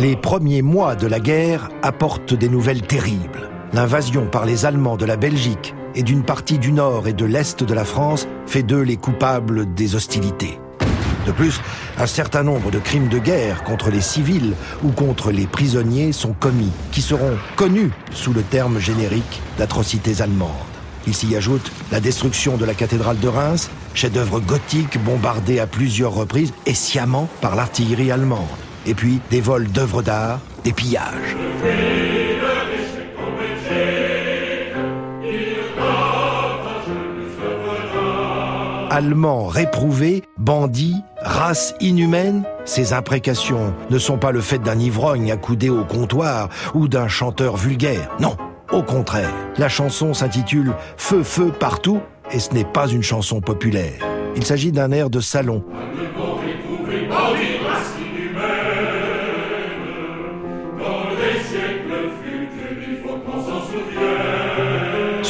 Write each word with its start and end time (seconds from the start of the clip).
Les 0.00 0.16
premiers 0.16 0.62
mois 0.62 0.96
de 0.96 1.06
la 1.06 1.20
guerre 1.20 1.68
apportent 1.82 2.32
des 2.32 2.48
nouvelles 2.48 2.80
terribles. 2.80 3.50
L'invasion 3.74 4.24
par 4.24 4.46
les 4.46 4.64
Allemands 4.64 4.96
de 4.96 5.04
la 5.04 5.18
Belgique 5.18 5.74
et 5.94 6.02
d'une 6.02 6.22
partie 6.22 6.58
du 6.58 6.72
nord 6.72 7.06
et 7.06 7.12
de 7.12 7.26
l'est 7.26 7.62
de 7.62 7.74
la 7.74 7.84
France 7.84 8.26
fait 8.46 8.62
d'eux 8.62 8.80
les 8.80 8.96
coupables 8.96 9.74
des 9.74 9.96
hostilités. 9.96 10.58
De 11.26 11.32
plus, 11.32 11.60
un 11.98 12.06
certain 12.06 12.42
nombre 12.42 12.70
de 12.70 12.78
crimes 12.78 13.08
de 13.08 13.18
guerre 13.18 13.62
contre 13.62 13.90
les 13.90 14.00
civils 14.00 14.54
ou 14.82 14.88
contre 14.90 15.32
les 15.32 15.46
prisonniers 15.46 16.12
sont 16.12 16.32
commis, 16.32 16.72
qui 16.92 17.02
seront 17.02 17.36
connus 17.56 17.90
sous 18.10 18.32
le 18.32 18.40
terme 18.40 18.78
générique 18.78 19.42
d'atrocités 19.58 20.22
allemandes. 20.22 20.48
Il 21.06 21.14
s'y 21.14 21.36
ajoute 21.36 21.70
la 21.92 22.00
destruction 22.00 22.56
de 22.56 22.64
la 22.64 22.72
cathédrale 22.72 23.18
de 23.18 23.28
Reims, 23.28 23.68
chef-d'œuvre 23.92 24.40
gothique 24.40 24.96
bombardé 25.04 25.60
à 25.60 25.66
plusieurs 25.66 26.14
reprises 26.14 26.54
et 26.64 26.72
sciemment 26.72 27.28
par 27.42 27.54
l'artillerie 27.54 28.10
allemande. 28.10 28.48
Et 28.86 28.94
puis 28.94 29.20
des 29.30 29.40
vols 29.40 29.68
d'œuvres 29.68 30.02
d'art, 30.02 30.40
des 30.64 30.72
pillages. 30.72 31.36
Allemands 38.92 39.46
réprouvés, 39.46 40.24
bandits, 40.36 40.96
race 41.22 41.74
inhumaine, 41.80 42.42
ces 42.64 42.92
imprécations 42.92 43.72
ne 43.88 43.98
sont 43.98 44.18
pas 44.18 44.32
le 44.32 44.40
fait 44.40 44.58
d'un 44.58 44.78
ivrogne 44.78 45.30
accoudé 45.30 45.70
au 45.70 45.84
comptoir 45.84 46.48
ou 46.74 46.88
d'un 46.88 47.06
chanteur 47.06 47.56
vulgaire. 47.56 48.10
Non, 48.18 48.36
au 48.72 48.82
contraire. 48.82 49.32
La 49.58 49.68
chanson 49.68 50.12
s'intitule 50.12 50.74
Feu, 50.96 51.22
feu 51.22 51.52
partout 51.52 52.00
et 52.32 52.38
ce 52.38 52.52
n'est 52.52 52.64
pas 52.64 52.88
une 52.88 53.02
chanson 53.02 53.40
populaire. 53.40 53.94
Il 54.36 54.44
s'agit 54.44 54.72
d'un 54.72 54.90
air 54.92 55.08
de 55.08 55.20
salon. 55.20 55.64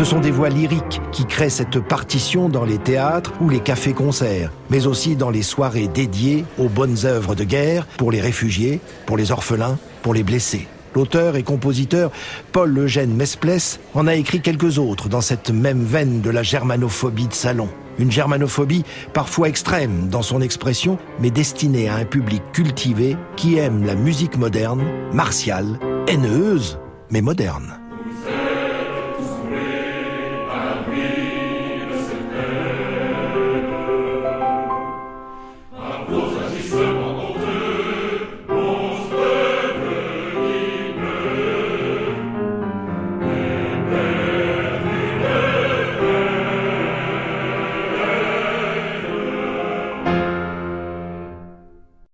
Ce 0.00 0.06
sont 0.06 0.20
des 0.20 0.30
voix 0.30 0.48
lyriques 0.48 1.02
qui 1.12 1.26
créent 1.26 1.50
cette 1.50 1.78
partition 1.78 2.48
dans 2.48 2.64
les 2.64 2.78
théâtres 2.78 3.34
ou 3.38 3.50
les 3.50 3.60
cafés-concerts, 3.60 4.50
mais 4.70 4.86
aussi 4.86 5.14
dans 5.14 5.28
les 5.28 5.42
soirées 5.42 5.88
dédiées 5.88 6.46
aux 6.58 6.70
bonnes 6.70 7.04
œuvres 7.04 7.34
de 7.34 7.44
guerre 7.44 7.86
pour 7.98 8.10
les 8.10 8.22
réfugiés, 8.22 8.80
pour 9.04 9.18
les 9.18 9.30
orphelins, 9.30 9.76
pour 10.00 10.14
les 10.14 10.22
blessés. 10.22 10.66
L'auteur 10.94 11.36
et 11.36 11.42
compositeur 11.42 12.12
Paul 12.50 12.78
Eugène 12.78 13.14
Mesplès 13.14 13.78
en 13.92 14.06
a 14.06 14.14
écrit 14.14 14.40
quelques 14.40 14.78
autres 14.78 15.10
dans 15.10 15.20
cette 15.20 15.50
même 15.50 15.84
veine 15.84 16.22
de 16.22 16.30
la 16.30 16.42
germanophobie 16.42 17.28
de 17.28 17.34
salon. 17.34 17.68
Une 17.98 18.10
germanophobie 18.10 18.86
parfois 19.12 19.50
extrême 19.50 20.08
dans 20.08 20.22
son 20.22 20.40
expression, 20.40 20.96
mais 21.20 21.30
destinée 21.30 21.90
à 21.90 21.96
un 21.96 22.06
public 22.06 22.42
cultivé 22.54 23.18
qui 23.36 23.58
aime 23.58 23.84
la 23.84 23.96
musique 23.96 24.38
moderne, 24.38 24.82
martiale, 25.12 25.78
haineuse, 26.08 26.78
mais 27.10 27.20
moderne. 27.20 27.79